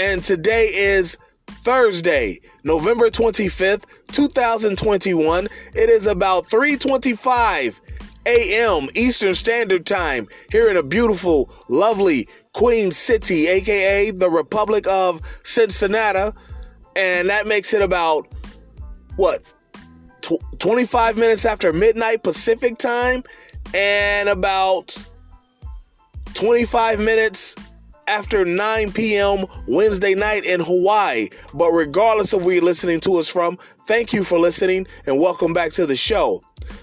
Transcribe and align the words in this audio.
And 0.00 0.24
today 0.24 0.68
is 0.72 1.18
Thursday, 1.62 2.40
November 2.64 3.10
25th, 3.10 3.84
2021. 4.12 5.46
It 5.74 5.90
is 5.90 6.06
about 6.06 6.48
3:25 6.48 7.78
a.m. 8.24 8.88
Eastern 8.94 9.34
Standard 9.34 9.84
Time 9.84 10.26
here 10.50 10.70
in 10.70 10.78
a 10.78 10.82
beautiful, 10.82 11.52
lovely 11.68 12.26
Queen 12.54 12.90
City, 12.90 13.46
aka 13.46 14.10
the 14.10 14.30
Republic 14.30 14.86
of 14.86 15.20
Cincinnati, 15.42 16.34
and 16.96 17.28
that 17.28 17.46
makes 17.46 17.74
it 17.74 17.82
about 17.82 18.26
what 19.16 19.42
25 20.60 21.18
minutes 21.18 21.44
after 21.44 21.74
midnight 21.74 22.22
Pacific 22.22 22.78
time 22.78 23.22
and 23.74 24.30
about 24.30 24.96
25 26.32 27.00
minutes 27.00 27.54
after 28.10 28.44
9 28.44 28.92
p.m. 28.92 29.46
Wednesday 29.68 30.14
night 30.16 30.44
in 30.44 30.58
Hawaii. 30.60 31.28
But 31.54 31.70
regardless 31.70 32.32
of 32.32 32.44
where 32.44 32.56
you're 32.56 32.64
listening 32.64 32.98
to 33.00 33.14
us 33.16 33.28
from, 33.28 33.56
thank 33.86 34.12
you 34.12 34.24
for 34.24 34.38
listening 34.38 34.88
and 35.06 35.20
welcome 35.20 35.52
back 35.52 35.70
to 35.72 35.86
the 35.86 35.94
show. 35.94 36.42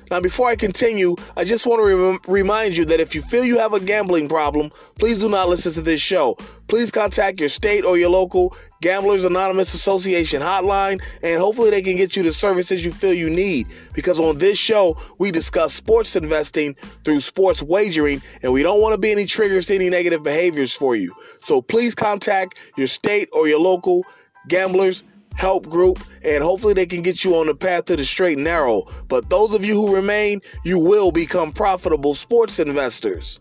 Now, 0.10 0.20
before 0.20 0.50
I 0.50 0.56
continue, 0.56 1.16
I 1.36 1.44
just 1.44 1.66
want 1.66 1.82
to 1.82 1.96
rem- 1.96 2.20
remind 2.28 2.78
you 2.78 2.86
that 2.86 3.00
if 3.00 3.14
you 3.14 3.22
feel 3.22 3.44
you 3.44 3.58
have 3.58 3.74
a 3.74 3.80
gambling 3.80 4.28
problem, 4.30 4.72
please 5.00 5.18
do 5.18 5.30
not 5.30 5.50
listen 5.50 5.74
to 5.74 5.82
this 5.82 6.02
show. 6.02 6.38
Please 6.68 6.92
contact 6.92 7.40
your 7.40 7.50
state 7.50 7.86
or 7.86 7.98
your 7.98 8.10
local 8.10 8.56
Gamblers 8.82 9.24
Anonymous 9.24 9.74
Association 9.74 10.42
hotline, 10.42 11.02
and 11.24 11.40
hopefully 11.40 11.70
they 11.70 11.82
can 11.82 11.96
get 11.96 12.16
you 12.16 12.24
the 12.24 12.32
services 12.32 12.86
you 12.86 12.92
feel 12.92 13.14
you 13.14 13.30
need. 13.30 13.68
Because 13.94 14.20
on 14.20 14.38
this 14.38 14.58
show, 14.60 14.98
we 15.18 15.32
discuss 15.32 15.74
sports 15.74 16.16
investing 16.16 16.76
through 17.04 17.22
sports 17.22 17.64
wagering, 17.64 18.22
and 18.44 18.54
we 18.54 18.64
don't 18.64 18.82
want 18.82 18.94
to 18.94 18.98
be 18.98 19.12
any 19.12 19.26
triggers 19.26 19.66
to 19.68 19.76
any 19.76 19.90
negative 19.90 20.24
behaviors 20.24 20.74
for 20.74 20.96
you. 20.96 21.16
So 21.40 21.62
please 21.62 21.96
contact 21.96 22.60
your 22.78 22.88
state 22.88 23.30
or 23.32 23.48
your 23.48 23.60
local 23.60 24.06
gamblers 24.48 25.04
help 25.38 25.70
group, 25.70 26.00
and 26.24 26.44
hopefully 26.44 26.74
they 26.74 26.86
can 26.86 27.02
get 27.02 27.24
you 27.24 27.36
on 27.36 27.48
the 27.48 27.56
path 27.56 27.86
to 27.86 27.96
the 27.96 28.04
straight 28.04 28.38
and 28.38 28.44
narrow. 28.44 28.84
But 29.08 29.30
those 29.30 29.54
of 29.54 29.64
you 29.64 29.76
who 29.76 29.96
remain, 29.96 30.42
you 30.64 30.80
will 30.80 31.12
become 31.12 31.54
profitable 31.54 32.16
sports 32.16 32.60
investors. 32.60 33.40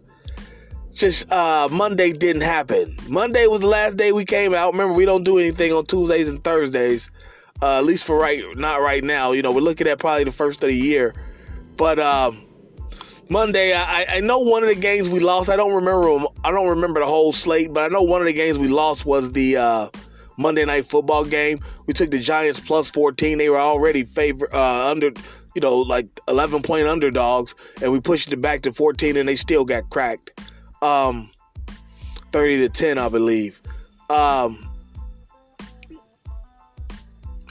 Just 0.95 1.31
uh, 1.33 1.69
Monday 1.71 2.13
didn't 2.13 2.43
happen. 2.43 2.97
Monday 3.09 3.47
was 3.47 3.61
the 3.61 3.67
last 3.67 3.97
day 3.97 4.13
we 4.13 4.25
came 4.25 4.55
out. 4.55 4.73
Remember, 4.73 4.95
we 4.95 5.05
don't 5.05 5.25
do 5.25 5.39
anything 5.39 5.73
on 5.73 5.85
Tuesdays 5.85 6.29
and 6.29 6.43
Thursdays, 6.45 7.11
uh, 7.63 7.79
at 7.79 7.85
least 7.85 8.05
for 8.05 8.19
right, 8.19 8.43
not 8.57 8.81
right 8.81 9.03
now. 9.03 9.33
You 9.33 9.43
know, 9.43 9.53
we're 9.53 9.61
looking 9.61 9.89
at 9.89 9.99
probably 9.99 10.25
the 10.25 10.33
first 10.33 10.63
of 10.63 10.69
the 10.69 10.77
year, 10.77 11.15
but. 11.77 11.99
Um, 11.99 12.43
Monday, 13.29 13.73
I, 13.73 14.05
I 14.05 14.21
know 14.21 14.39
one 14.39 14.63
of 14.63 14.69
the 14.69 14.77
games 14.77 15.09
we 15.09 15.19
lost. 15.19 15.51
I 15.51 15.57
don't 15.57 15.75
remember. 15.75 16.29
I 16.45 16.53
don't 16.53 16.69
remember 16.69 17.01
the 17.01 17.07
whole 17.07 17.33
slate, 17.33 17.73
but 17.73 17.83
I 17.83 17.89
know 17.89 18.03
one 18.03 18.21
of 18.21 18.27
the 18.29 18.33
games 18.33 18.57
we 18.57 18.69
lost 18.69 19.05
was 19.05 19.33
the 19.33 19.57
uh, 19.57 19.89
Monday 20.37 20.65
night 20.65 20.87
football 20.87 21.25
game. 21.25 21.61
We 21.87 21.95
took 21.95 22.11
the 22.11 22.19
Giants 22.19 22.61
plus 22.61 22.91
14. 22.91 23.39
They 23.39 23.49
were 23.49 23.59
already 23.59 24.05
favor 24.05 24.49
uh, 24.55 24.91
under, 24.91 25.13
you 25.55 25.61
know, 25.61 25.79
like 25.79 26.07
11 26.29 26.63
point 26.63 26.87
underdogs, 26.87 27.55
and 27.83 27.93
we 27.93 28.01
pushed 28.01 28.33
it 28.33 28.41
back 28.41 28.63
to 28.63 28.73
14, 28.73 29.17
and 29.17 29.29
they 29.29 29.37
still 29.37 29.65
got 29.65 29.89
cracked, 29.91 30.41
um, 30.83 31.31
30 32.33 32.59
to 32.59 32.69
10, 32.69 32.99
I 32.99 33.09
believe. 33.09 33.61
Um, 34.11 34.67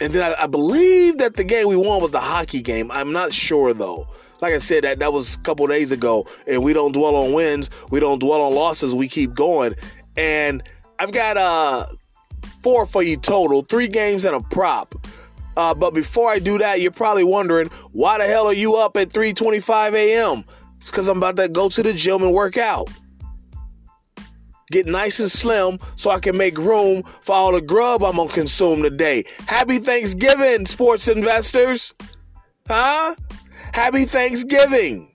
and 0.02 0.14
then 0.14 0.24
I, 0.24 0.44
I 0.44 0.48
believe 0.48 1.18
that 1.18 1.36
the 1.36 1.44
game 1.44 1.68
we 1.68 1.76
won 1.76 2.02
was 2.02 2.14
a 2.14 2.20
hockey 2.20 2.62
game. 2.62 2.92
I'm 2.92 3.12
not 3.12 3.34
sure 3.34 3.74
though. 3.74 4.08
Like 4.42 4.54
I 4.54 4.58
said, 4.58 4.84
that 4.84 5.00
that 5.00 5.14
was 5.14 5.36
a 5.36 5.40
couple 5.40 5.66
days 5.68 5.92
ago, 5.92 6.28
and 6.46 6.62
we 6.62 6.74
don't 6.74 6.92
dwell 6.92 7.16
on 7.16 7.34
wins, 7.34 7.70
we 7.90 8.00
don't 8.00 8.20
dwell 8.20 8.42
on 8.42 8.54
losses, 8.54 8.94
we 8.94 9.08
keep 9.08 9.34
going. 9.34 9.76
And 10.18 10.62
I've 11.00 11.12
got 11.12 11.38
uh 11.38 11.88
four 12.66 12.88
for 12.88 13.04
you 13.04 13.16
total, 13.16 13.62
three 13.62 13.88
games 13.88 14.26
and 14.26 14.36
a 14.36 14.42
prop. 14.42 14.96
Uh, 15.56 15.72
but 15.72 15.94
before 15.94 16.32
I 16.32 16.40
do 16.40 16.58
that, 16.58 16.82
you're 16.82 16.90
probably 16.90 17.24
wondering 17.24 17.68
why 17.92 18.18
the 18.18 18.26
hell 18.26 18.48
are 18.48 18.54
you 18.54 18.74
up 18.74 18.98
at 18.98 19.10
3:25 19.10 19.94
a.m. 19.94 20.44
It's 20.78 20.90
because 20.90 21.08
I'm 21.08 21.18
about 21.20 21.38
to 21.38 21.48
go 21.48 21.70
to 21.70 21.84
the 21.84 21.94
gym 21.94 22.24
and 22.24 22.34
work 22.34 22.58
out. 22.58 22.90
Get 24.72 24.88
nice 24.88 25.20
and 25.20 25.30
slim 25.30 25.78
so 25.96 26.10
I 26.10 26.18
can 26.18 26.36
make 26.38 26.58
room 26.58 27.04
for 27.22 27.36
all 27.36 27.52
the 27.52 27.62
grub 27.62 28.04
I'm 28.04 28.16
gonna 28.16 28.32
consume 28.32 28.82
today. 28.82 29.26
Happy 29.46 29.78
Thanksgiving, 29.78 30.66
sports 30.66 31.08
investors! 31.08 31.94
Huh? 32.68 33.14
Happy 33.74 34.06
Thanksgiving! 34.06 35.15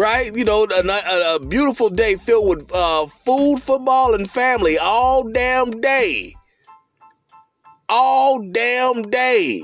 Right? 0.00 0.34
You 0.34 0.44
know, 0.44 0.64
a, 0.64 1.34
a, 1.34 1.38
beautiful 1.38 1.90
day 1.90 2.16
filled 2.16 2.48
with 2.48 2.72
uh, 2.72 3.04
food, 3.04 3.60
football, 3.60 4.14
and 4.14 4.28
family 4.28 4.78
all 4.78 5.24
damn 5.24 5.70
day. 5.82 6.34
All 7.86 8.38
damn 8.40 9.02
day. 9.02 9.62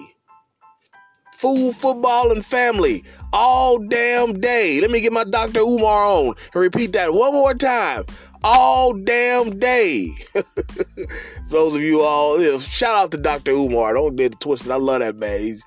Food, 1.38 1.74
football, 1.74 2.32
and 2.32 2.44
family 2.44 3.02
all 3.32 3.78
damn 3.78 4.38
day. 4.38 4.78
Let 4.80 4.90
me 4.90 5.00
get 5.00 5.12
my 5.12 5.24
Dr. 5.24 5.60
Umar 5.60 6.04
on 6.04 6.26
and 6.26 6.62
repeat 6.62 6.92
that 6.92 7.14
one 7.14 7.32
more 7.32 7.54
time. 7.54 8.04
All 8.42 8.92
damn 8.92 9.58
day. 9.58 10.14
those 11.50 11.74
of 11.74 11.80
you 11.80 12.02
all, 12.02 12.58
shout 12.58 12.96
out 12.96 13.10
to 13.12 13.16
Dr. 13.16 13.52
Umar. 13.52 13.94
Don't 13.94 14.16
get 14.16 14.38
twisted. 14.38 14.70
I 14.70 14.76
love 14.76 15.00
that 15.00 15.16
man. 15.16 15.40
He's, 15.40 15.64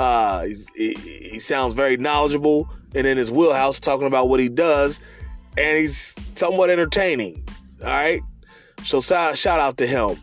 uh, 0.00 0.46
he, 0.74 0.94
he 0.94 1.38
sounds 1.38 1.74
very 1.74 1.98
knowledgeable 1.98 2.66
and 2.94 3.06
in 3.06 3.18
his 3.18 3.30
wheelhouse 3.30 3.78
talking 3.78 4.06
about 4.06 4.30
what 4.30 4.40
he 4.40 4.48
does, 4.48 4.98
and 5.58 5.76
he's 5.76 6.14
somewhat 6.34 6.70
entertaining. 6.70 7.46
All 7.82 7.88
right, 7.88 8.22
so 8.82 9.02
shout, 9.02 9.36
shout 9.36 9.60
out 9.60 9.76
to 9.76 9.86
him. 9.86 10.16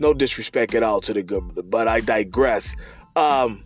No 0.00 0.12
disrespect 0.12 0.74
at 0.74 0.82
all 0.82 1.00
to 1.02 1.12
the 1.12 1.22
good 1.22 1.44
brother, 1.44 1.62
but 1.62 1.86
I 1.86 2.00
digress. 2.00 2.74
Um, 3.14 3.64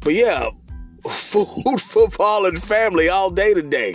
but 0.00 0.14
yeah, 0.14 0.48
food, 1.06 1.78
football, 1.78 2.46
and 2.46 2.62
family 2.62 3.10
all 3.10 3.30
day 3.30 3.52
today. 3.52 3.94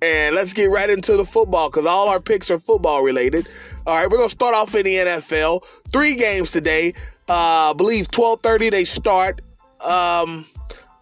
And 0.00 0.34
let's 0.34 0.54
get 0.54 0.70
right 0.70 0.88
into 0.88 1.18
the 1.18 1.26
football 1.26 1.68
because 1.68 1.84
all 1.84 2.08
our 2.08 2.20
picks 2.20 2.50
are 2.50 2.58
football 2.58 3.02
related. 3.02 3.46
All 3.86 3.94
right, 3.94 4.10
we're 4.10 4.16
gonna 4.16 4.30
start 4.30 4.54
off 4.54 4.74
in 4.74 4.84
the 4.84 4.94
NFL. 4.94 5.64
Three 5.92 6.14
games 6.14 6.50
today. 6.50 6.94
Uh, 7.28 7.70
I 7.70 7.72
believe 7.74 8.10
12:30 8.10 8.70
they 8.70 8.84
start. 8.84 9.42
Um, 9.84 10.46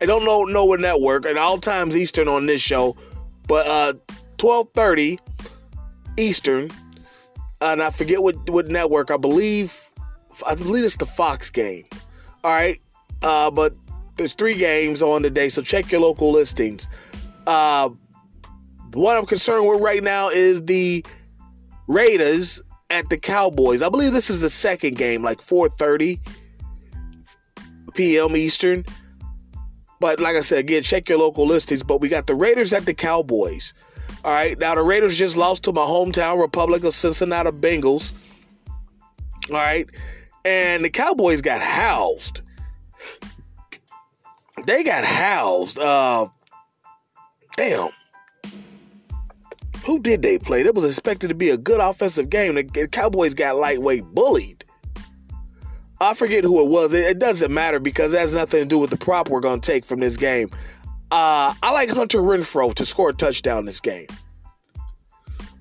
I 0.00 0.06
don't 0.06 0.24
know 0.24 0.42
know 0.44 0.64
what 0.64 0.80
network 0.80 1.26
at 1.26 1.36
all 1.36 1.58
times 1.58 1.96
Eastern 1.96 2.26
on 2.26 2.46
this 2.46 2.60
show, 2.60 2.96
but 3.46 3.66
uh 3.66 3.92
12:30 4.38 5.18
Eastern, 6.16 6.70
and 7.60 7.80
I 7.80 7.90
forget 7.90 8.22
what 8.22 8.50
what 8.50 8.66
network. 8.66 9.12
I 9.12 9.16
believe 9.16 9.80
I 10.44 10.56
believe 10.56 10.84
it's 10.84 10.96
the 10.96 11.06
Fox 11.06 11.50
game. 11.50 11.84
All 12.42 12.50
right, 12.50 12.80
uh, 13.22 13.50
but 13.52 13.74
there's 14.16 14.34
three 14.34 14.54
games 14.54 15.00
on 15.00 15.22
today, 15.22 15.48
so 15.48 15.62
check 15.62 15.92
your 15.92 16.00
local 16.00 16.32
listings. 16.32 16.88
Uh, 17.46 17.90
what 18.94 19.16
I'm 19.16 19.26
concerned 19.26 19.68
with 19.68 19.80
right 19.80 20.02
now 20.02 20.28
is 20.28 20.64
the 20.64 21.04
Raiders 21.86 22.60
at 22.90 23.08
the 23.08 23.18
Cowboys. 23.18 23.80
I 23.80 23.88
believe 23.88 24.12
this 24.12 24.28
is 24.28 24.40
the 24.40 24.50
second 24.50 24.96
game, 24.96 25.22
like 25.22 25.40
4:30 25.40 26.18
p.m. 27.94 28.36
Eastern. 28.36 28.84
But 30.00 30.18
like 30.18 30.36
I 30.36 30.40
said, 30.40 30.58
again, 30.58 30.82
check 30.82 31.08
your 31.08 31.18
local 31.18 31.46
listings. 31.46 31.82
But 31.82 32.00
we 32.00 32.08
got 32.08 32.26
the 32.26 32.34
Raiders 32.34 32.72
at 32.72 32.86
the 32.86 32.94
Cowboys. 32.94 33.72
All 34.24 34.32
right. 34.32 34.58
Now 34.58 34.74
the 34.74 34.82
Raiders 34.82 35.16
just 35.16 35.36
lost 35.36 35.64
to 35.64 35.72
my 35.72 35.82
hometown 35.82 36.40
Republic 36.40 36.84
of 36.84 36.94
Cincinnati 36.94 37.50
Bengals. 37.50 38.12
All 39.50 39.56
right. 39.56 39.88
And 40.44 40.84
the 40.84 40.90
Cowboys 40.90 41.40
got 41.40 41.60
housed. 41.60 42.40
They 44.66 44.82
got 44.84 45.04
housed. 45.04 45.78
Uh 45.78 46.28
damn. 47.56 47.90
Who 49.84 49.98
did 49.98 50.22
they 50.22 50.38
play? 50.38 50.62
That 50.62 50.74
was 50.74 50.84
expected 50.84 51.28
to 51.28 51.34
be 51.34 51.50
a 51.50 51.56
good 51.56 51.80
offensive 51.80 52.30
game. 52.30 52.54
The 52.54 52.88
Cowboys 52.88 53.34
got 53.34 53.56
lightweight 53.56 54.04
bullied. 54.14 54.64
I 56.02 56.14
forget 56.14 56.44
who 56.44 56.60
it 56.60 56.68
was. 56.68 56.92
It, 56.92 57.04
it, 57.06 57.18
doesn't 57.18 57.52
matter 57.52 57.78
because 57.78 58.12
it 58.12 58.18
has 58.20 58.34
nothing 58.34 58.60
to 58.60 58.66
do 58.66 58.78
with 58.78 58.90
the 58.90 58.96
prop 58.96 59.28
we're 59.30 59.40
going 59.40 59.60
to 59.60 59.66
take 59.66 59.84
from 59.84 60.00
this 60.00 60.16
game. 60.16 60.50
Uh, 61.10 61.54
I 61.62 61.70
like 61.70 61.90
Hunter 61.90 62.18
Renfrow 62.18 62.74
to 62.74 62.86
score 62.86 63.10
a 63.10 63.12
touchdown 63.12 63.66
this 63.66 63.80
game. 63.80 64.06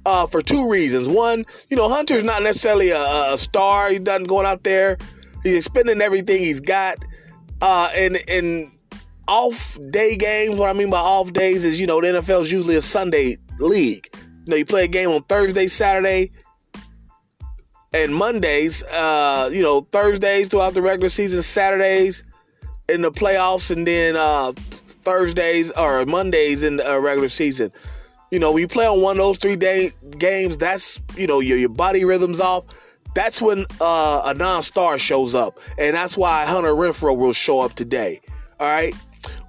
uh, 0.06 0.26
for 0.28 0.42
two 0.42 0.70
reasons. 0.70 1.08
One, 1.08 1.46
you 1.70 1.78
know, 1.78 1.90
Hunter's 1.90 2.24
not 2.24 2.44
necessarily 2.44 2.90
a, 2.90 3.34
a 3.34 3.38
star. 3.38 3.90
He 3.90 4.00
doesn't 4.00 4.26
going 4.26 4.46
out 4.46 4.64
there. 4.64 4.98
He's 5.44 5.66
spending 5.66 6.02
everything 6.02 6.40
he's 6.40 6.60
got. 6.60 6.98
Uh, 7.62 7.90
and 7.96 8.18
and 8.28 8.72
off 9.28 9.78
day 9.92 10.16
games. 10.16 10.58
What 10.58 10.70
I 10.70 10.74
mean 10.74 10.90
by 10.90 11.00
off 11.00 11.34
days 11.34 11.64
is, 11.64 11.80
you 11.80 11.88
know, 11.88 12.02
the 12.02 12.22
NFL 12.22 12.44
is 12.44 12.52
usually 12.52 12.76
a 12.76 12.82
Sunday 12.82 13.38
league. 13.60 14.10
You 14.14 14.52
know, 14.52 14.56
you 14.56 14.66
play 14.66 14.86
a 14.86 14.88
game 14.88 15.12
on 15.12 15.24
Thursday, 15.24 15.68
Saturday, 15.68 16.32
and 17.94 18.14
Mondays. 18.16 18.84
Uh, 18.84 19.50
you 19.52 19.62
know, 19.62 19.82
Thursdays 19.92 20.48
throughout 20.50 20.74
the 20.74 20.82
regular 20.82 21.10
season, 21.10 21.42
Saturdays 21.42 22.24
in 22.90 23.02
the 23.02 23.12
playoffs, 23.12 23.76
and 23.76 23.86
then 23.86 24.16
uh, 24.16 24.54
Thursdays 25.04 25.72
or 25.72 26.06
Mondays 26.06 26.64
in 26.64 26.78
the 26.78 26.94
uh, 26.94 26.98
regular 26.98 27.30
season. 27.30 27.72
You 28.32 28.40
know, 28.40 28.52
when 28.52 28.62
you 28.62 28.68
play 28.68 28.88
on 28.88 29.02
one 29.02 29.18
of 29.18 29.24
those 29.24 29.38
three 29.38 29.56
day 29.56 29.92
games, 30.18 30.58
that's 30.58 31.00
you 31.16 31.28
know 31.28 31.40
your 31.40 31.58
your 31.58 31.70
body 31.70 32.06
rhythm's 32.06 32.40
off. 32.40 32.66
That's 33.14 33.42
when 33.42 33.66
uh, 33.82 34.22
a 34.26 34.34
non-star 34.34 34.98
shows 34.98 35.36
up, 35.36 35.60
and 35.78 35.96
that's 35.96 36.16
why 36.16 36.46
Hunter 36.46 36.72
Renfrow 36.72 37.16
will 37.16 37.34
show 37.34 37.60
up 37.60 37.74
today. 37.74 38.22
All 38.60 38.68
right, 38.68 38.96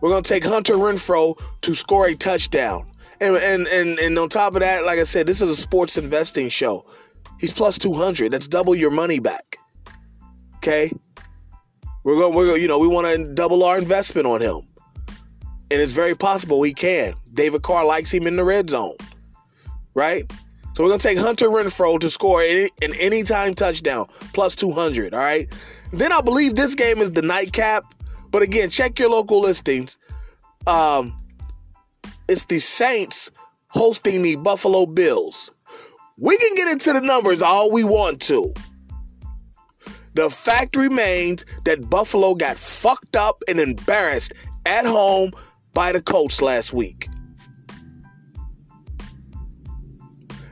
we're 0.00 0.10
gonna 0.10 0.22
take 0.22 0.44
Hunter 0.44 0.74
Renfrow 0.74 1.40
to 1.60 1.74
score 1.74 2.08
a 2.08 2.16
touchdown, 2.16 2.86
and 3.20 3.36
and 3.36 3.68
and 3.68 4.00
and 4.00 4.18
on 4.18 4.28
top 4.28 4.54
of 4.54 4.60
that, 4.60 4.84
like 4.84 4.98
I 4.98 5.04
said, 5.04 5.28
this 5.28 5.40
is 5.40 5.48
a 5.48 5.56
sports 5.56 5.96
investing 5.96 6.48
show. 6.48 6.84
He's 7.42 7.52
plus 7.52 7.76
two 7.76 7.92
hundred. 7.92 8.32
That's 8.32 8.48
double 8.48 8.74
your 8.74 8.90
money 8.90 9.18
back. 9.18 9.58
Okay, 10.56 10.90
we're 12.04 12.16
going. 12.16 12.34
We're 12.34 12.46
going. 12.46 12.62
You 12.62 12.68
know, 12.68 12.78
we 12.78 12.88
want 12.88 13.06
to 13.06 13.34
double 13.34 13.62
our 13.64 13.76
investment 13.76 14.26
on 14.26 14.40
him 14.40 14.62
and 15.72 15.80
it's 15.80 15.94
very 15.94 16.14
possible 16.14 16.62
he 16.62 16.74
can. 16.74 17.14
David 17.32 17.62
Carr 17.62 17.86
likes 17.86 18.12
him 18.12 18.26
in 18.26 18.36
the 18.36 18.44
red 18.44 18.68
zone, 18.68 18.96
right? 19.94 20.30
So 20.74 20.84
we're 20.84 20.90
gonna 20.90 20.98
take 20.98 21.16
Hunter 21.16 21.48
Renfrow 21.48 21.98
to 21.98 22.10
score 22.10 22.42
an 22.42 22.68
anytime 22.82 23.54
touchdown 23.54 24.06
plus 24.34 24.54
200. 24.54 25.14
All 25.14 25.20
right. 25.20 25.50
Then 25.94 26.12
I 26.12 26.20
believe 26.20 26.56
this 26.56 26.74
game 26.74 26.98
is 26.98 27.12
the 27.12 27.22
nightcap, 27.22 27.84
but 28.30 28.42
again, 28.42 28.68
check 28.68 28.98
your 28.98 29.08
local 29.08 29.40
listings. 29.40 29.96
Um, 30.66 31.16
it's 32.28 32.44
the 32.44 32.58
Saints 32.58 33.30
hosting 33.68 34.20
the 34.20 34.36
Buffalo 34.36 34.84
Bills. 34.84 35.50
We 36.18 36.36
can 36.36 36.54
get 36.54 36.68
into 36.68 36.92
the 36.92 37.00
numbers 37.00 37.42
all 37.42 37.70
we 37.70 37.84
want 37.84 38.20
to. 38.22 38.52
The 40.14 40.28
fact 40.28 40.76
remains 40.76 41.44
that 41.64 41.88
Buffalo 41.88 42.34
got 42.34 42.56
fucked 42.56 43.16
up 43.16 43.42
and 43.48 43.58
embarrassed 43.58 44.32
at 44.66 44.84
home 44.84 45.32
by 45.72 45.92
the 45.92 46.02
Colts 46.02 46.42
last 46.42 46.72
week. 46.72 47.08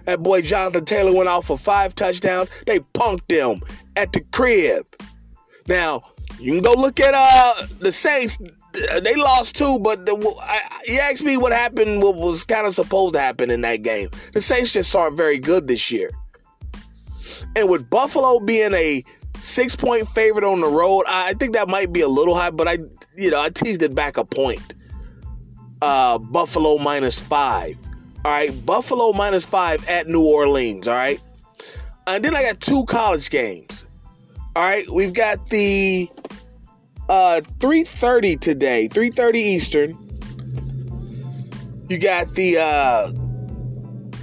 That 0.07 0.23
boy 0.23 0.43
Jonathan 0.43 0.85
Taylor 0.87 1.15
went 1.15 1.29
off 1.29 1.47
for 1.47 1.59
five 1.59 1.95
touchdowns. 1.95 2.49
They 2.67 2.81
punked 2.81 3.31
him 3.31 3.63
at 3.97 4.13
the 4.13 4.23
crib. 4.33 4.87
Now, 5.69 6.03
you 6.39 6.53
can 6.53 6.63
go 6.63 6.73
look 6.73 6.99
at 6.99 7.13
uh 7.15 7.67
the 7.81 7.93
Saints. 7.93 8.39
They 8.73 9.17
lost 9.17 9.57
too, 9.57 9.79
but 9.81 10.07
the, 10.07 10.15
I, 10.43 10.61
asked 11.11 11.25
me 11.25 11.37
what 11.37 11.53
happened, 11.53 12.03
what 12.03 12.15
was 12.15 12.45
kind 12.45 12.67
of 12.67 12.75
supposed 12.75 13.15
to 13.15 13.21
happen 13.21 13.51
in 13.51 13.63
that 13.63 13.83
game. 13.83 14.11
The 14.33 14.41
Saints 14.41 14.73
just 14.73 14.95
aren't 14.95 15.17
very 15.17 15.39
good 15.39 15.67
this 15.67 15.91
year. 15.91 16.11
And 17.57 17.69
with 17.69 17.91
Buffalo 17.91 18.39
being 18.39 18.73
a 18.75 19.03
six 19.39 19.75
point 19.75 20.07
favorite 20.09 20.45
on 20.45 20.61
the 20.61 20.69
road, 20.69 21.05
I 21.09 21.35
think 21.35 21.55
that 21.55 21.69
might 21.69 21.93
be 21.93 22.01
a 22.01 22.09
little 22.09 22.35
high, 22.35 22.51
but 22.51 22.69
I, 22.69 22.79
you 23.17 23.31
know, 23.31 23.41
I 23.41 23.51
teased 23.51 23.83
it 23.83 23.95
back 23.95 24.17
a 24.17 24.25
point 24.25 24.75
uh, 25.83 26.19
Buffalo 26.19 26.79
minus 26.79 27.19
five. 27.19 27.77
All 28.25 28.31
right, 28.31 28.67
Buffalo 28.67 29.13
minus 29.13 29.47
five 29.47 29.87
at 29.89 30.09
New 30.09 30.23
Orleans. 30.23 30.87
All 30.87 30.95
right, 30.95 31.21
and 32.07 32.25
then 32.25 32.37
I 32.37 32.43
got 32.43 32.61
two 32.61 32.85
college 32.85 33.31
games. 33.31 33.85
All 34.57 34.63
right, 34.63 34.89
we've 34.91 35.15
got 35.15 35.49
the 35.49 36.11
uh, 37.11 37.41
3:30 37.59 38.41
today, 38.41 38.89
3:30 38.89 39.35
Eastern. 39.35 39.97
You 41.89 41.99
got 41.99 42.35
the 42.37 42.59
uh, 42.59 43.13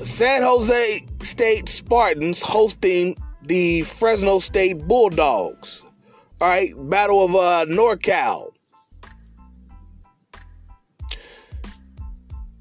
San 0.04 0.42
Jose 0.42 1.06
State 1.22 1.68
Spartans 1.68 2.42
hosting 2.42 3.18
the 3.44 3.82
Fresno 3.82 4.40
State 4.40 4.88
Bulldogs. 4.88 5.84
All 6.40 6.48
right, 6.48 6.74
Battle 6.90 7.26
of 7.26 7.36
uh, 7.36 7.66
NorCal. 7.68 8.54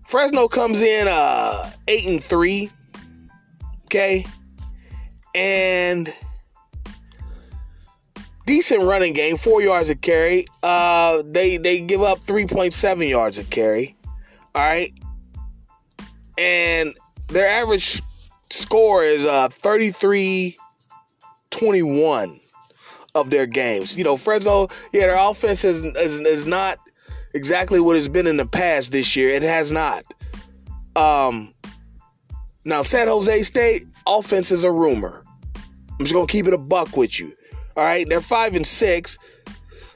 Fresno 0.08 0.48
comes 0.48 0.82
in 0.82 1.08
uh 1.08 1.70
eight 1.88 2.06
and 2.06 2.24
three. 2.24 2.70
Okay. 3.84 4.24
And 5.34 6.12
decent 8.46 8.84
running 8.84 9.12
game, 9.12 9.36
four 9.36 9.60
yards 9.60 9.90
a 9.90 9.94
carry. 9.94 10.46
Uh 10.62 11.22
they 11.26 11.58
they 11.58 11.80
give 11.80 12.02
up 12.02 12.20
3.7 12.20 13.08
yards 13.08 13.38
a 13.38 13.44
carry. 13.44 13.96
All 14.54 14.62
right. 14.62 14.92
And 16.38 16.96
their 17.28 17.48
average 17.48 18.00
score 18.50 19.04
is 19.04 19.26
uh 19.26 19.48
33 19.50 20.56
21 21.50 22.40
of 23.14 23.30
their 23.30 23.46
games. 23.46 23.96
You 23.96 24.04
know, 24.04 24.16
Fresno, 24.16 24.68
yeah, 24.92 25.06
their 25.06 25.16
offense 25.16 25.64
is, 25.64 25.84
is, 25.84 26.20
is 26.20 26.46
not 26.46 26.78
exactly 27.34 27.80
what 27.80 27.96
it's 27.96 28.08
been 28.08 28.26
in 28.26 28.36
the 28.36 28.46
past 28.46 28.92
this 28.92 29.16
year. 29.16 29.30
It 29.30 29.42
has 29.42 29.72
not. 29.72 30.04
Um, 30.96 31.52
now, 32.64 32.82
San 32.82 33.08
Jose 33.08 33.42
State 33.42 33.86
offense 34.06 34.50
is 34.50 34.64
a 34.64 34.70
rumor. 34.70 35.22
I'm 35.54 36.04
just 36.04 36.12
gonna 36.12 36.26
keep 36.26 36.46
it 36.46 36.54
a 36.54 36.58
buck 36.58 36.96
with 36.96 37.18
you. 37.18 37.35
All 37.76 37.84
right, 37.84 38.08
they're 38.08 38.20
five 38.20 38.54
and 38.54 38.66
six. 38.66 39.18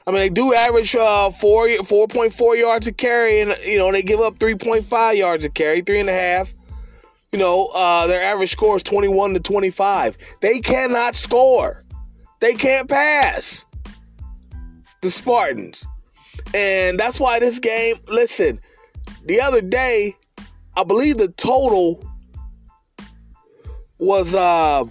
I 0.06 0.10
mean, 0.10 0.20
they 0.20 0.28
do 0.28 0.54
average 0.54 0.94
uh, 0.94 1.30
four 1.30 1.68
four 1.84 2.08
point 2.08 2.34
four 2.34 2.56
yards 2.56 2.86
a 2.86 2.92
carry, 2.92 3.40
and 3.40 3.56
you 3.64 3.78
know 3.78 3.90
they 3.90 4.02
give 4.02 4.20
up 4.20 4.38
three 4.38 4.54
point 4.54 4.84
five 4.84 5.16
yards 5.16 5.44
a 5.44 5.50
carry, 5.50 5.80
three 5.80 6.00
and 6.00 6.08
a 6.08 6.12
half. 6.12 6.52
You 7.32 7.38
know, 7.38 7.66
uh, 7.66 8.06
their 8.06 8.22
average 8.22 8.52
score 8.52 8.76
is 8.76 8.82
twenty 8.82 9.08
one 9.08 9.34
to 9.34 9.40
twenty 9.40 9.70
five. 9.70 10.18
They 10.40 10.60
cannot 10.60 11.16
score. 11.16 11.84
They 12.40 12.54
can't 12.54 12.88
pass. 12.88 13.64
The 15.02 15.10
Spartans. 15.10 15.86
And 16.54 16.98
that's 16.98 17.20
why 17.20 17.38
this 17.38 17.58
game, 17.58 17.96
listen, 18.08 18.60
the 19.24 19.40
other 19.40 19.60
day, 19.60 20.16
I 20.76 20.84
believe 20.84 21.18
the 21.18 21.28
total 21.28 22.04
was 23.98 24.34
uh 24.34 24.84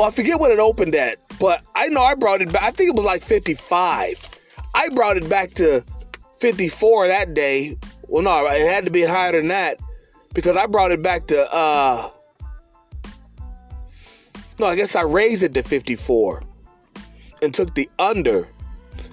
oh 0.00 0.04
I 0.04 0.10
forget 0.10 0.40
what 0.40 0.50
it 0.50 0.58
opened 0.58 0.94
at, 0.94 1.18
but 1.38 1.62
I 1.74 1.88
know 1.88 2.02
I 2.02 2.14
brought 2.14 2.40
it 2.40 2.50
back. 2.52 2.62
I 2.62 2.70
think 2.70 2.90
it 2.90 2.96
was 2.96 3.04
like 3.04 3.22
55. 3.22 4.30
I 4.74 4.88
brought 4.90 5.16
it 5.16 5.28
back 5.28 5.54
to 5.54 5.84
54 6.38 7.08
that 7.08 7.34
day. 7.34 7.76
Well, 8.08 8.22
no, 8.22 8.46
it 8.46 8.66
had 8.66 8.84
to 8.86 8.90
be 8.90 9.02
higher 9.02 9.32
than 9.32 9.48
that 9.48 9.78
because 10.32 10.56
I 10.56 10.66
brought 10.66 10.90
it 10.90 11.02
back 11.02 11.26
to 11.28 11.52
uh 11.52 12.10
no, 14.58 14.66
I 14.66 14.76
guess 14.76 14.94
I 14.94 15.02
raised 15.02 15.42
it 15.42 15.54
to 15.54 15.62
54 15.62 16.42
and 17.42 17.52
took 17.52 17.74
the 17.74 17.88
under 17.98 18.48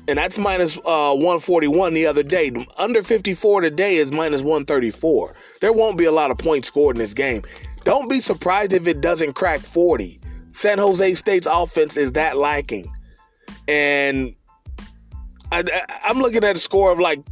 and 0.10 0.18
that's 0.18 0.38
minus, 0.38 0.78
uh, 0.86 1.14
141 1.14 1.94
the 1.94 2.06
other 2.06 2.24
day. 2.24 2.50
Under 2.78 3.04
54 3.04 3.60
today 3.60 3.98
is 3.98 4.10
minus 4.10 4.42
134. 4.42 5.36
There 5.60 5.74
won't 5.74 5.98
be 5.98 6.06
a 6.06 6.12
lot 6.14 6.32
of 6.32 6.38
points 6.38 6.70
scored 6.70 6.96
in 6.96 7.02
this 7.02 7.14
game. 7.14 7.44
Don't 7.84 8.10
be 8.10 8.22
surprised 8.22 8.72
if 8.72 8.88
it 8.88 9.02
doesn't 9.02 9.34
crack 9.34 9.60
40. 9.60 10.22
San 10.58 10.80
Jose 10.80 11.14
State's 11.14 11.46
offense 11.46 11.96
is 11.98 12.14
that 12.14 12.36
lacking. 12.36 12.92
And 13.68 14.34
I, 15.52 15.64
am 16.04 16.18
looking 16.18 16.44
at 16.44 16.56
a 16.56 16.60
score 16.60 16.92
of 16.92 17.00
like, 17.00 17.24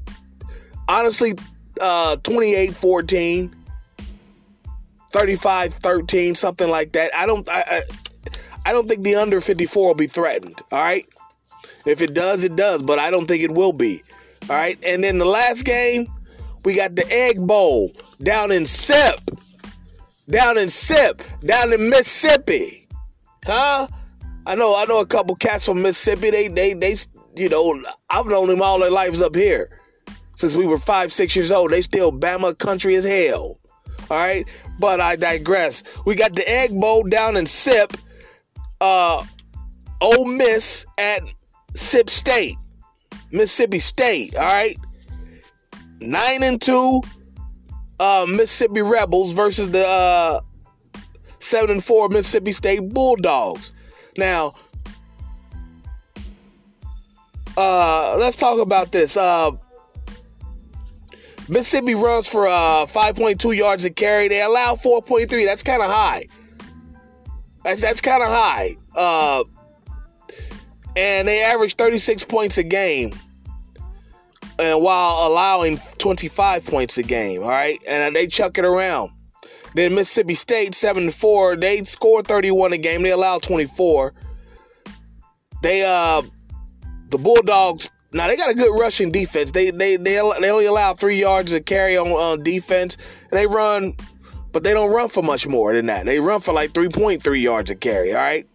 honestly, 0.87 1.33
uh, 1.81 2.17
28 2.17 2.75
14, 2.75 3.55
35 5.11 5.73
13, 5.73 6.35
something 6.35 6.69
like 6.69 6.91
that. 6.91 7.15
I 7.15 7.25
don't, 7.25 7.49
I, 7.49 7.61
I, 7.61 7.83
I 8.67 8.73
don't 8.73 8.87
think 8.87 9.03
the 9.03 9.15
under 9.15 9.41
54 9.41 9.87
will 9.87 9.95
be 9.95 10.05
threatened. 10.05 10.61
All 10.71 10.83
right. 10.83 11.07
If 11.87 12.03
it 12.03 12.13
does, 12.13 12.43
it 12.43 12.55
does, 12.55 12.83
but 12.83 12.99
I 12.99 13.09
don't 13.09 13.25
think 13.25 13.41
it 13.41 13.51
will 13.51 13.73
be. 13.73 14.03
All 14.51 14.55
right. 14.55 14.77
And 14.83 15.03
then 15.03 15.17
the 15.17 15.25
last 15.25 15.65
game, 15.65 16.07
we 16.63 16.75
got 16.75 16.95
the 16.95 17.11
Egg 17.11 17.47
Bowl 17.47 17.91
down 18.21 18.51
in 18.51 18.65
SIP. 18.65 19.31
Down 20.29 20.59
in 20.59 20.69
SIP, 20.69 21.23
down 21.43 21.73
in 21.73 21.89
Mississippi. 21.89 22.84
Huh? 23.45 23.87
I 24.45 24.55
know, 24.55 24.75
I 24.75 24.85
know 24.85 24.99
a 25.01 25.05
couple 25.05 25.35
cats 25.35 25.65
from 25.65 25.81
Mississippi. 25.81 26.31
They, 26.31 26.47
they, 26.49 26.73
they, 26.73 26.95
you 27.35 27.49
know, 27.49 27.81
I've 28.09 28.27
known 28.27 28.47
them 28.49 28.61
all 28.61 28.79
their 28.79 28.91
lives 28.91 29.21
up 29.21 29.35
here. 29.35 29.81
Since 30.35 30.55
we 30.55 30.67
were 30.67 30.79
five, 30.79 31.13
six 31.13 31.35
years 31.35 31.51
old. 31.51 31.71
They 31.71 31.81
still 31.81 32.11
Bama 32.11 32.57
country 32.57 32.95
as 32.95 33.05
hell. 33.05 33.59
All 34.09 34.17
right. 34.17 34.47
But 34.79 35.01
I 35.01 35.15
digress. 35.15 35.83
We 36.05 36.15
got 36.15 36.35
the 36.35 36.47
Egg 36.49 36.79
Bowl 36.79 37.03
down 37.03 37.37
in 37.37 37.45
SIP. 37.45 37.93
Uh, 38.81 39.25
Ole 40.01 40.25
Miss 40.25 40.85
at 40.97 41.21
Sip 41.75 42.09
State, 42.09 42.57
Mississippi 43.31 43.79
State, 43.79 44.35
all 44.35 44.47
right? 44.47 44.77
Nine 46.01 46.43
and 46.43 46.61
two. 46.61 47.01
uh, 47.99 48.25
Mississippi 48.29 48.81
Rebels 48.81 49.33
versus 49.33 49.71
the 49.71 49.87
uh, 49.87 50.41
seven 51.45 51.69
and 51.69 51.83
four 51.83 52.09
Mississippi 52.09 52.51
State 52.51 52.89
Bulldogs. 52.89 53.71
Now, 54.17 54.53
uh, 57.57 58.17
let's 58.17 58.35
talk 58.35 58.59
about 58.59 58.91
this. 58.91 59.15
Uh, 59.15 59.51
Mississippi 61.47 61.93
runs 61.93 62.27
for 62.27 62.47
uh, 62.47 62.85
5.2 62.85 63.55
yards 63.55 63.85
a 63.85 63.91
carry. 63.91 64.27
They 64.27 64.41
allow 64.41 64.75
4.3. 64.75 65.45
That's 65.45 65.61
kind 65.61 65.81
of 65.81 65.91
high. 65.91 66.27
That's 67.63 67.81
that's 67.81 68.01
kind 68.01 68.21
of 68.21 68.29
high. 68.29 68.77
Uh, 68.95 69.43
and 70.95 71.27
they 71.27 71.43
average 71.43 71.75
36 71.75 72.23
points 72.25 72.57
a 72.57 72.63
game, 72.63 73.11
and 74.59 74.81
while 74.81 75.27
allowing 75.27 75.79
25 75.97 76.65
points 76.65 76.97
a 76.97 77.03
game. 77.03 77.43
All 77.43 77.49
right, 77.49 77.81
and 77.87 78.15
they 78.15 78.27
chuck 78.27 78.57
it 78.57 78.65
around. 78.65 79.11
Then 79.75 79.93
Mississippi 79.93 80.35
State, 80.35 80.73
7 80.73 81.11
4, 81.11 81.57
they 81.57 81.83
score 81.83 82.21
31 82.23 82.73
a 82.73 82.77
game. 82.77 83.03
They 83.03 83.11
allow 83.11 83.39
24. 83.39 84.13
They 85.61 85.83
uh 85.83 86.21
the 87.09 87.17
Bulldogs 87.17 87.89
now 88.15 88.27
they 88.27 88.37
got 88.37 88.49
a 88.49 88.53
good 88.53 88.79
rushing 88.79 89.11
defense. 89.11 89.51
They 89.51 89.71
they 89.71 89.97
they, 89.97 90.15
they 90.39 90.49
only 90.49 90.65
allow 90.65 90.93
three 90.93 91.19
yards 91.19 91.51
to 91.51 91.59
carry 91.59 91.97
on, 91.97 92.07
on 92.11 92.43
defense. 92.43 92.95
And 93.29 93.37
they 93.37 93.45
run, 93.45 93.95
but 94.53 94.63
they 94.63 94.73
don't 94.73 94.91
run 94.91 95.09
for 95.09 95.21
much 95.21 95.45
more 95.47 95.73
than 95.73 95.87
that. 95.87 96.05
They 96.05 96.21
run 96.21 96.39
for 96.39 96.53
like 96.53 96.71
3.3 96.71 97.41
yards 97.41 97.69
a 97.71 97.75
carry. 97.75 98.13
All 98.13 98.21
right. 98.21 98.47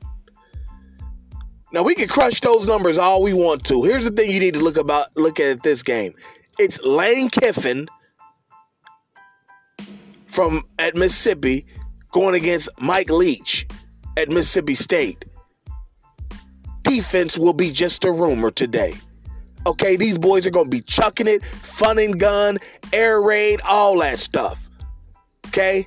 Now 1.72 1.82
we 1.82 1.94
can 1.94 2.08
crush 2.08 2.40
those 2.40 2.66
numbers 2.66 2.96
all 2.96 3.22
we 3.22 3.34
want 3.34 3.64
to. 3.64 3.82
Here's 3.82 4.04
the 4.04 4.10
thing 4.10 4.30
you 4.30 4.40
need 4.40 4.54
to 4.54 4.60
look 4.60 4.78
about 4.78 5.14
look 5.14 5.38
at 5.38 5.62
this 5.62 5.82
game. 5.82 6.14
It's 6.58 6.80
Lane 6.80 7.28
Kiffin 7.28 7.86
from 10.30 10.64
at 10.78 10.94
Mississippi 10.94 11.66
going 12.12 12.34
against 12.34 12.68
Mike 12.78 13.10
Leach 13.10 13.66
at 14.16 14.28
Mississippi 14.28 14.74
State. 14.74 15.24
Defense 16.82 17.36
will 17.36 17.52
be 17.52 17.72
just 17.72 18.04
a 18.04 18.12
rumor 18.12 18.50
today. 18.50 18.94
Okay, 19.66 19.96
these 19.96 20.16
boys 20.16 20.46
are 20.46 20.50
going 20.50 20.66
to 20.66 20.70
be 20.70 20.80
chucking 20.80 21.26
it, 21.26 21.44
fun 21.44 21.98
and 21.98 22.18
gun, 22.18 22.58
air 22.92 23.20
raid, 23.20 23.60
all 23.62 23.98
that 23.98 24.18
stuff. 24.18 24.70
Okay? 25.48 25.84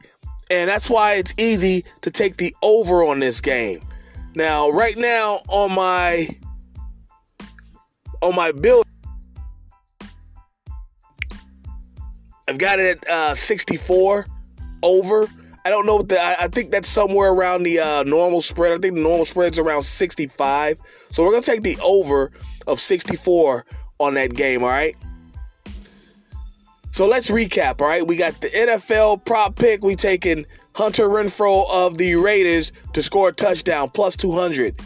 And 0.52 0.70
that's 0.70 0.90
why 0.90 1.16
it's 1.16 1.34
easy 1.38 1.84
to 2.02 2.12
take 2.12 2.38
the 2.38 2.56
over 2.62 3.04
on 3.04 3.20
this 3.20 3.42
game. 3.42 3.82
Now, 4.36 4.70
right 4.70 4.98
now 4.98 5.42
on 5.48 5.72
my 5.72 6.28
on 8.22 8.36
my 8.36 8.52
bill 8.52 8.84
I've 12.48 12.58
got 12.58 12.80
it 12.80 13.04
at 13.04 13.10
uh, 13.10 13.36
64 13.36 14.26
over. 14.84 15.28
I 15.66 15.70
don't 15.70 15.86
know 15.86 15.98
what 15.98 16.10
the. 16.10 16.22
I, 16.22 16.44
I 16.44 16.48
think 16.50 16.72
that's 16.72 16.90
somewhere 16.90 17.32
around 17.32 17.64
the 17.64 17.80
uh, 17.80 18.04
normal 18.04 18.42
spread. 18.42 18.72
I 18.72 18.78
think 18.78 18.96
the 18.96 19.02
normal 19.02 19.26
spread's 19.26 19.58
around 19.58 19.84
65. 19.84 20.78
So 21.12 21.24
we're 21.24 21.32
gonna 21.32 21.42
take 21.42 21.64
the 21.64 21.78
over 21.82 22.32
of 22.68 22.80
64 22.80 23.66
on 24.00 24.14
that 24.16 24.34
game. 24.34 24.64
All 24.64 24.70
right. 24.70 24.96
So 26.92 27.08
let's 27.08 27.32
recap. 27.32 27.82
All 27.82 27.88
right, 27.88 28.06
we 28.06 28.16
got 28.16 28.40
the 28.40 28.50
NFL 28.50 29.26
prop 29.26 29.56
pick. 29.56 29.84
We 29.84 29.96
taking 29.96 30.46
Hunter 30.76 31.08
Renfrow 31.08 31.68
of 31.68 31.98
the 31.98 32.16
Raiders 32.16 32.72
to 32.94 33.02
score 33.02 33.30
a 33.30 33.34
touchdown 33.34 33.90
plus 33.90 34.16
200. 34.16 34.80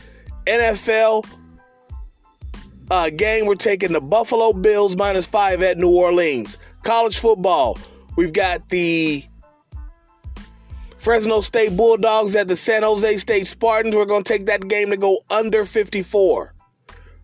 NFL 0.45 1.27
uh, 2.89 3.09
game. 3.09 3.45
We're 3.45 3.55
taking 3.55 3.91
the 3.91 3.99
Buffalo 3.99 4.53
Bills 4.53 4.95
minus 4.95 5.27
five 5.27 5.61
at 5.61 5.77
New 5.77 5.89
Orleans. 5.89 6.57
College 6.83 7.19
football. 7.19 7.77
We've 8.15 8.33
got 8.33 8.69
the 8.69 9.25
Fresno 11.07 11.39
State 11.39 11.77
Bulldogs 11.77 12.35
at 12.35 12.49
the 12.49 12.55
San 12.57 12.83
Jose 12.83 13.15
State 13.15 13.47
Spartans. 13.47 13.95
We're 13.95 14.03
going 14.03 14.25
to 14.25 14.33
take 14.33 14.45
that 14.47 14.67
game 14.67 14.89
to 14.89 14.97
go 14.97 15.19
under 15.29 15.63
54. 15.63 16.53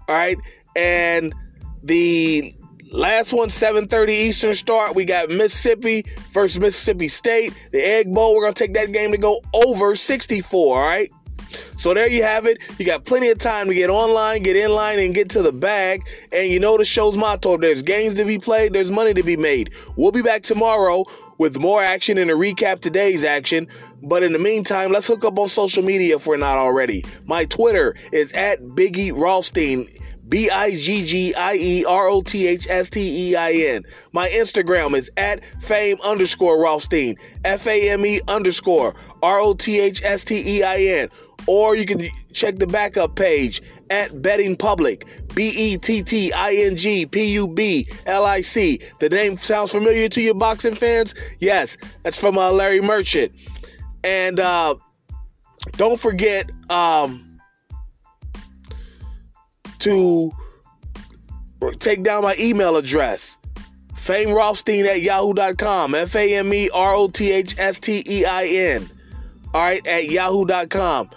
All 0.07 0.15
right. 0.15 0.37
And 0.73 1.35
the 1.83 2.55
last 2.93 3.33
one, 3.33 3.49
7:30 3.49 4.09
Eastern 4.09 4.55
start. 4.55 4.95
We 4.95 5.03
got 5.03 5.27
Mississippi 5.27 6.05
versus 6.31 6.61
Mississippi 6.61 7.09
State. 7.09 7.53
The 7.73 7.85
Egg 7.85 8.13
Bowl. 8.13 8.33
We're 8.33 8.43
gonna 8.43 8.53
take 8.53 8.73
that 8.75 8.93
game 8.93 9.11
to 9.11 9.17
go 9.17 9.41
over 9.53 9.95
64. 9.95 10.81
All 10.81 10.87
right. 10.87 11.11
So 11.75 11.93
there 11.93 12.07
you 12.07 12.23
have 12.23 12.45
it. 12.45 12.59
You 12.79 12.85
got 12.85 13.03
plenty 13.03 13.29
of 13.29 13.37
time 13.37 13.67
to 13.67 13.73
get 13.73 13.89
online, 13.89 14.43
get 14.43 14.55
in 14.55 14.71
line, 14.71 14.99
and 14.99 15.13
get 15.13 15.29
to 15.31 15.41
the 15.41 15.51
bag. 15.51 16.07
And 16.31 16.49
you 16.49 16.59
know 16.59 16.77
the 16.77 16.85
show's 16.85 17.17
motto: 17.17 17.57
there's 17.57 17.83
games 17.83 18.13
to 18.13 18.23
be 18.23 18.39
played, 18.39 18.71
there's 18.71 18.91
money 18.91 19.13
to 19.13 19.23
be 19.23 19.35
made. 19.35 19.73
We'll 19.97 20.13
be 20.13 20.21
back 20.21 20.41
tomorrow 20.43 21.03
with 21.43 21.59
more 21.59 21.83
action 21.83 22.17
and 22.17 22.31
a 22.31 22.33
recap 22.33 22.79
today's 22.79 23.25
action. 23.25 23.67
But 24.01 24.23
in 24.23 24.31
the 24.31 24.39
meantime, 24.39 24.93
let's 24.93 25.05
hook 25.05 25.25
up 25.25 25.37
on 25.37 25.49
social 25.49 25.83
media 25.83 26.15
if 26.15 26.25
we're 26.25 26.37
not 26.37 26.57
already. 26.57 27.03
My 27.25 27.43
Twitter 27.43 27.95
is 28.13 28.31
at 28.31 28.61
Biggie 28.61 29.11
Rothstein. 29.13 29.89
B 30.29 30.49
I 30.49 30.71
G 30.71 31.05
G 31.05 31.35
I 31.35 31.55
E 31.55 31.83
R 31.83 32.07
O 32.07 32.21
T 32.21 32.47
H 32.47 32.65
S 32.69 32.89
T 32.89 33.31
E 33.31 33.35
I 33.35 33.51
N. 33.51 33.83
My 34.13 34.29
Instagram 34.29 34.95
is 34.95 35.11
at 35.17 35.43
fame 35.61 35.97
underscore 36.01 36.61
Rothstein. 36.61 37.17
F 37.43 37.67
A 37.67 37.89
M 37.89 38.05
E 38.05 38.21
underscore 38.29 38.95
R 39.21 39.39
O 39.41 39.53
T 39.53 39.81
H 39.81 40.01
S 40.01 40.23
T 40.23 40.59
E 40.59 40.63
I 40.63 40.77
N. 40.77 41.09
Or 41.47 41.75
you 41.75 41.85
can 41.85 42.09
check 42.31 42.57
the 42.57 42.67
backup 42.67 43.15
page 43.15 43.61
at 43.89 44.21
Betting 44.21 44.55
Public. 44.55 45.07
B 45.35 45.49
E 45.49 45.77
T 45.77 46.01
T 46.03 46.31
I 46.31 46.53
N 46.53 46.75
G 46.75 47.05
P 47.05 47.25
U 47.33 47.47
B 47.47 47.87
L 48.05 48.25
I 48.25 48.41
C. 48.41 48.79
The 48.99 49.09
name 49.09 49.37
sounds 49.37 49.71
familiar 49.71 50.07
to 50.09 50.21
you, 50.21 50.33
boxing 50.33 50.75
fans? 50.75 51.13
Yes, 51.39 51.77
that's 52.03 52.19
from 52.19 52.37
uh, 52.37 52.51
Larry 52.51 52.81
Merchant. 52.81 53.31
And 54.03 54.39
uh, 54.39 54.75
don't 55.73 55.99
forget 55.99 56.49
um, 56.69 57.39
to 59.79 60.31
take 61.79 62.03
down 62.03 62.23
my 62.23 62.35
email 62.39 62.77
address. 62.77 63.37
Fame 63.95 64.31
Rothstein 64.31 64.85
at 64.85 65.01
yahoo.com. 65.01 65.95
F 65.95 66.15
A 66.15 66.35
M 66.35 66.53
E 66.53 66.69
R 66.73 66.93
O 66.93 67.07
T 67.07 67.31
H 67.31 67.55
S 67.57 67.79
T 67.79 68.03
E 68.07 68.25
I 68.25 68.45
N. 68.45 68.89
All 69.53 69.61
right, 69.61 69.85
at 69.85 70.09
yahoo.com. 70.09 71.09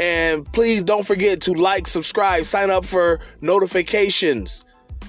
And 0.00 0.50
please 0.52 0.82
don't 0.82 1.06
forget 1.06 1.40
to 1.42 1.52
like, 1.52 1.86
subscribe, 1.86 2.46
sign 2.46 2.70
up 2.70 2.84
for 2.84 3.20
notifications, 3.40 4.64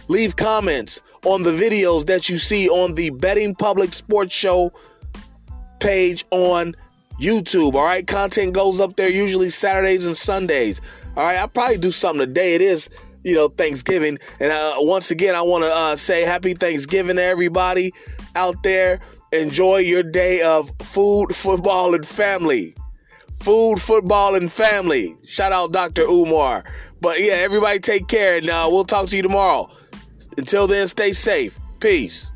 leave 0.08 0.36
comments 0.36 1.02
on 1.24 1.42
the 1.42 1.52
videos 1.52 2.06
that 2.06 2.30
you 2.30 2.38
see 2.38 2.70
on 2.70 2.94
the 2.94 3.10
Betting 3.10 3.56
Public 3.56 3.94
Sports 3.94 4.34
Show 4.34 4.72
page 5.80 6.24
on 6.30 6.76
YouTube. 7.20 7.74
All 7.74 7.86
right, 7.86 8.06
content 8.06 8.54
goes 8.54 8.80
up 8.80 8.96
there 8.96 9.10
usually 9.10 9.50
Saturdays 9.50 10.06
and 10.06 10.16
Sundays. 10.16 10.82
All 11.18 11.24
right, 11.24 11.38
I'll 11.38 11.48
probably 11.48 11.78
do 11.78 11.92
something 11.92 12.28
today. 12.28 12.54
It 12.54 12.62
is, 12.62 12.90
you 13.24 13.34
know, 13.34 13.50
Thanksgiving. 13.50 14.20
And 14.40 14.52
uh, 14.52 14.76
once 14.80 15.10
again, 15.10 15.34
I 15.34 15.42
want 15.42 15.64
to 15.64 15.76
uh, 15.76 15.96
say 15.96 16.22
happy 16.22 16.54
Thanksgiving 16.54 17.16
to 17.16 17.24
everybody 17.24 17.92
out 18.36 18.62
there. 18.64 19.00
Enjoy 19.32 19.78
your 19.78 20.04
day 20.04 20.42
of 20.42 20.72
food, 20.80 21.36
football, 21.36 21.96
and 21.96 22.06
family 22.06 22.76
food, 23.40 23.82
football, 23.82 24.36
and 24.36 24.52
family. 24.52 25.16
Shout 25.26 25.52
out 25.52 25.72
Dr. 25.72 26.04
Umar. 26.04 26.64
But 27.02 27.20
yeah, 27.22 27.34
everybody 27.34 27.80
take 27.80 28.08
care, 28.08 28.38
and 28.38 28.50
uh, 28.50 28.68
we'll 28.72 28.86
talk 28.86 29.08
to 29.08 29.16
you 29.16 29.22
tomorrow. 29.22 29.70
Until 30.38 30.68
then, 30.68 30.88
stay 30.88 31.12
safe. 31.12 31.58
Peace. 31.80 32.32